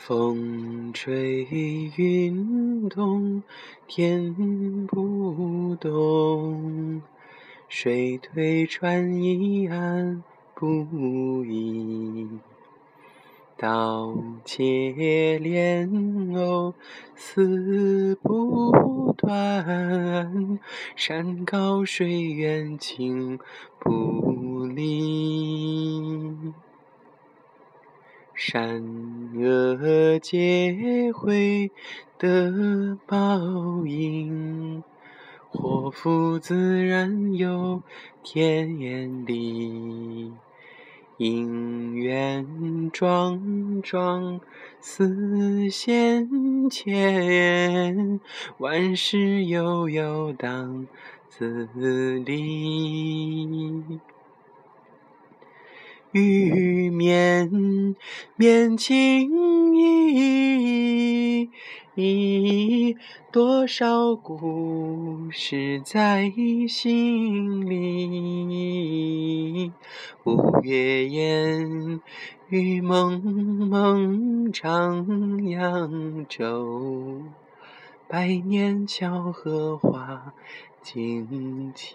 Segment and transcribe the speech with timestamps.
[0.00, 1.46] 风吹
[1.94, 3.42] 云动，
[3.86, 4.34] 天
[4.86, 7.02] 不动，
[7.68, 10.24] 水推船移岸
[10.54, 12.26] 不移。
[13.58, 16.72] 刀切莲藕
[17.14, 20.58] 丝不断，
[20.96, 23.38] 山高水远情
[23.78, 26.29] 不离。
[28.52, 28.82] 善
[29.36, 31.70] 恶皆会
[32.18, 33.38] 得报
[33.86, 34.82] 应，
[35.48, 37.80] 祸福自然有
[38.24, 40.32] 天理。
[41.16, 44.40] 姻缘桩桩
[44.80, 46.28] 似线
[46.68, 48.18] 牵，
[48.58, 50.88] 万事悠悠当
[51.28, 51.68] 自
[52.26, 53.84] 理。
[56.12, 57.94] 玉面
[58.34, 59.30] 面情
[61.94, 62.96] 意，
[63.30, 66.32] 多少故事在
[66.68, 69.70] 心里。
[70.24, 72.00] 五月烟
[72.48, 73.22] 雨蒙
[73.68, 77.22] 蒙，唱扬州，
[78.08, 80.34] 百年桥荷花
[80.82, 81.94] 惊奇。